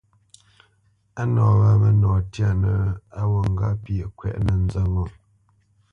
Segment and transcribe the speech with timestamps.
[1.19, 2.75] Á nǒ nɔ wâ mə́nɔ tyanə̄
[3.19, 5.03] á wǔt ŋgâʼ pyeʼ kwɛ́ʼnə nzə̂t ŋo.